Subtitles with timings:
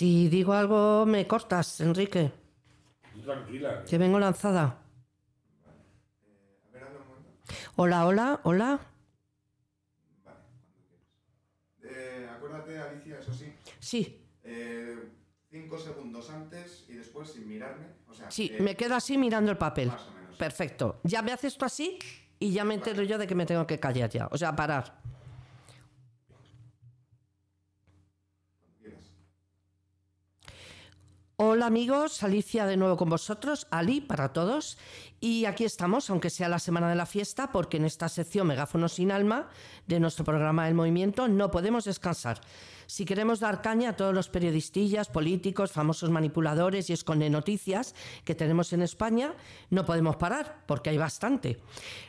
[0.00, 2.32] Si digo algo, me cortas, Enrique.
[3.12, 3.84] Tú tranquila.
[3.84, 4.78] Que vengo lanzada.
[6.72, 7.52] Momento.
[7.76, 8.80] Hola, hola, hola.
[10.24, 11.98] Vale, cuando quieras.
[11.98, 13.52] Eh, acuérdate, Alicia, eso sí.
[13.78, 14.96] Sí, eh,
[15.50, 17.88] cinco segundos antes y después sin mirarme.
[18.08, 19.88] O sea, sí, eh, me quedo así mirando el papel.
[19.88, 20.36] Más o menos.
[20.38, 21.00] Perfecto.
[21.04, 21.98] Ya me haces esto así
[22.38, 24.28] y ya me entero yo de que me tengo que callar ya.
[24.32, 24.98] O sea, parar.
[28.58, 29.10] cuando quieras.
[31.60, 34.78] Hola amigos, Alicia de nuevo con vosotros, Ali para todos.
[35.20, 38.88] Y aquí estamos, aunque sea la semana de la fiesta, porque en esta sección Megáfono
[38.88, 39.50] sin alma
[39.86, 42.40] de nuestro programa El Movimiento no podemos descansar.
[42.90, 47.94] Si queremos dar caña a todos los periodistillas, políticos, famosos manipuladores y esconde noticias
[48.24, 49.32] que tenemos en España,
[49.70, 51.60] no podemos parar, porque hay bastante.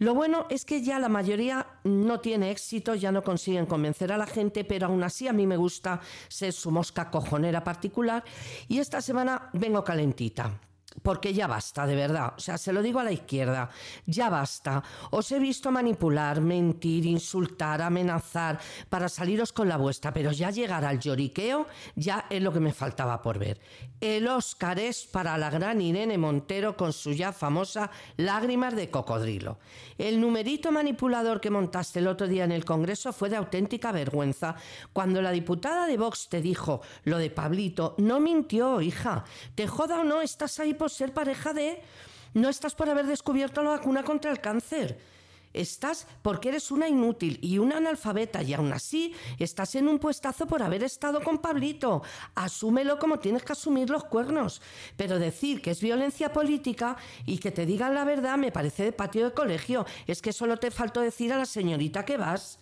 [0.00, 4.18] Lo bueno es que ya la mayoría no tiene éxito, ya no consiguen convencer a
[4.18, 8.24] la gente, pero aún así a mí me gusta ser su mosca cojonera particular
[8.66, 10.58] y esta semana vengo calentita.
[11.02, 12.34] Porque ya basta, de verdad.
[12.36, 13.70] O sea, se lo digo a la izquierda.
[14.06, 14.82] Ya basta.
[15.10, 20.84] Os he visto manipular, mentir, insultar, amenazar para saliros con la vuestra, pero ya llegar
[20.84, 23.60] al lloriqueo ya es lo que me faltaba por ver.
[24.00, 29.58] El Oscar es para la gran Irene Montero con su ya famosa lágrimas de cocodrilo.
[29.98, 34.56] El numerito manipulador que montaste el otro día en el Congreso fue de auténtica vergüenza.
[34.92, 39.24] Cuando la diputada de Vox te dijo lo de Pablito, no mintió, hija.
[39.54, 41.82] Te joda o no, estás ahí por ser pareja de...
[42.34, 44.98] No estás por haber descubierto la vacuna contra el cáncer.
[45.54, 50.46] Estás porque eres una inútil y una analfabeta y aún así estás en un puestazo
[50.48, 52.02] por haber estado con Pablito.
[52.34, 54.60] Asúmelo como tienes que asumir los cuernos.
[54.96, 58.92] Pero decir que es violencia política y que te digan la verdad me parece de
[58.92, 59.86] patio de colegio.
[60.08, 62.58] Es que solo te faltó decir a la señorita que vas.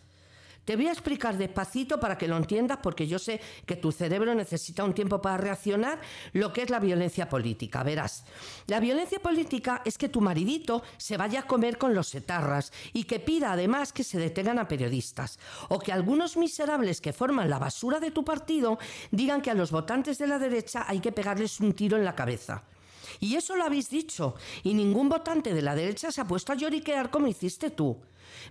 [0.65, 4.33] Te voy a explicar despacito para que lo entiendas porque yo sé que tu cerebro
[4.35, 6.01] necesita un tiempo para reaccionar
[6.33, 7.83] lo que es la violencia política.
[7.83, 8.25] Verás,
[8.69, 13.05] la violencia política es que tu maridito se vaya a comer con los etarras y
[13.05, 17.59] que pida además que se detengan a periodistas o que algunos miserables que forman la
[17.59, 18.79] basura de tu partido
[19.11, 22.15] digan que a los votantes de la derecha hay que pegarles un tiro en la
[22.15, 22.63] cabeza.
[23.19, 26.57] Y eso lo habéis dicho, y ningún votante de la derecha se ha puesto a
[26.57, 28.01] lloriquear como hiciste tú.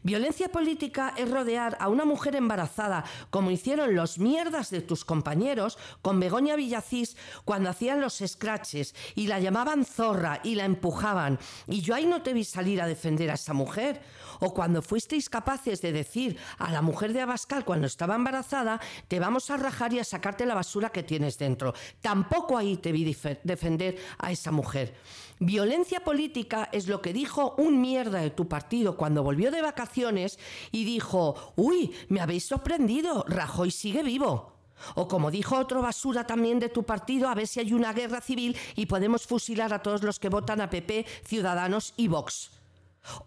[0.04, 5.78] Violencia política es rodear a una mujer embarazada, como hicieron los mierdas de tus compañeros
[6.02, 11.40] con Begoña Villacís cuando hacían los scratches y la llamaban zorra y la empujaban.
[11.68, 14.02] Y yo ahí no te vi salir a defender a esa mujer.
[14.40, 19.20] O cuando fuisteis capaces de decir a la mujer de Abascal cuando estaba embarazada, te
[19.20, 21.74] vamos a rajar y a sacarte la basura que tienes dentro.
[22.02, 24.96] Tampoco ahí te vi defender a esa mujer.
[25.44, 30.38] Violencia política es lo que dijo un mierda de tu partido cuando volvió de vacaciones
[30.72, 34.52] y dijo, uy, me habéis sorprendido, Rajoy sigue vivo.
[34.96, 38.20] O como dijo otro basura también de tu partido, a ver si hay una guerra
[38.20, 42.52] civil y podemos fusilar a todos los que votan a PP, Ciudadanos y Vox.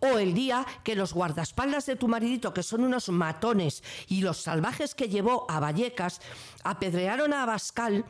[0.01, 4.39] O el día que los guardaespaldas de tu maridito, que son unos matones, y los
[4.39, 6.21] salvajes que llevó a Vallecas,
[6.63, 8.05] apedrearon a Abascal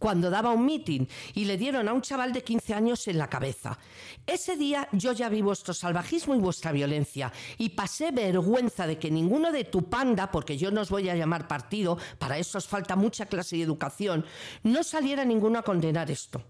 [0.00, 3.28] cuando daba un mitin y le dieron a un chaval de 15 años en la
[3.28, 3.78] cabeza.
[4.26, 9.10] Ese día yo ya vi vuestro salvajismo y vuestra violencia y pasé vergüenza de que
[9.10, 12.66] ninguno de tu panda, porque yo no os voy a llamar partido, para eso os
[12.66, 14.24] falta mucha clase y educación,
[14.62, 16.42] no saliera ninguno a condenar esto.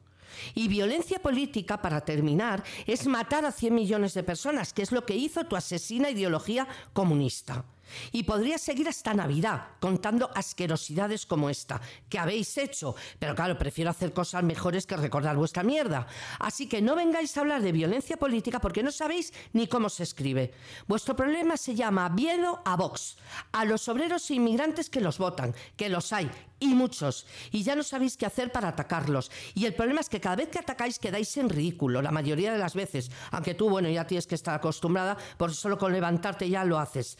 [0.55, 5.05] Y violencia política, para terminar, es matar a 100 millones de personas, que es lo
[5.05, 7.65] que hizo tu asesina ideología comunista.
[8.13, 13.91] Y podría seguir hasta Navidad contando asquerosidades como esta, que habéis hecho, pero claro, prefiero
[13.91, 16.07] hacer cosas mejores que recordar vuestra mierda.
[16.39, 20.03] Así que no vengáis a hablar de violencia política porque no sabéis ni cómo se
[20.03, 20.53] escribe.
[20.87, 23.17] Vuestro problema se llama miedo a Vox,
[23.53, 27.75] a los obreros e inmigrantes que los votan, que los hay, y muchos, y ya
[27.75, 29.31] no sabéis qué hacer para atacarlos.
[29.55, 32.59] Y el problema es que cada vez que atacáis quedáis en ridículo, la mayoría de
[32.59, 36.65] las veces, aunque tú, bueno, ya tienes que estar acostumbrada, por solo con levantarte ya
[36.65, 37.19] lo haces.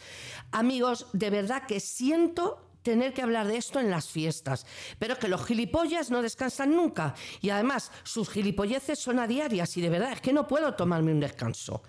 [0.51, 4.65] Amigos, de verdad que siento tener que hablar de esto en las fiestas,
[4.99, 9.81] pero que los gilipollas no descansan nunca y además sus gilipolleces son a diarias y
[9.81, 11.83] de verdad es que no puedo tomarme un descanso.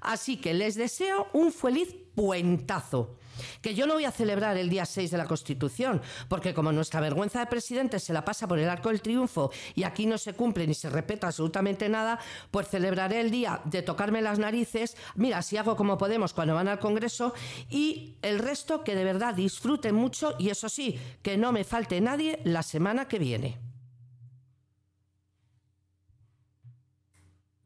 [0.00, 3.16] Así que les deseo un feliz puentazo.
[3.60, 7.00] Que yo no voy a celebrar el día 6 de la Constitución, porque como nuestra
[7.00, 10.32] vergüenza de presidente se la pasa por el arco del triunfo y aquí no se
[10.32, 12.18] cumple ni se respeta absolutamente nada,
[12.50, 16.68] pues celebraré el día de tocarme las narices, mira, si hago como podemos cuando van
[16.68, 17.34] al Congreso,
[17.68, 22.00] y el resto que de verdad disfruten mucho y eso sí, que no me falte
[22.00, 23.58] nadie la semana que viene.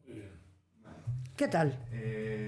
[0.05, 0.31] Muy bien.
[1.37, 1.79] ¿Qué tal?
[2.03, 2.39] Eh,